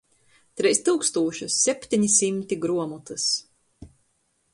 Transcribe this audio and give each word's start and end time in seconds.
Treis 0.59 0.79
tyukstūšys 0.85 1.57
septeni 1.65 2.09
symti 2.13 2.57
gruomotys. 2.65 3.29